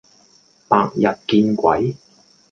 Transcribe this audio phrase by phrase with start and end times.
[0.67, 1.95] 白日見鬼